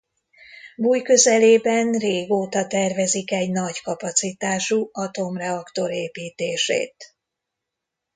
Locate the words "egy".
3.31-3.51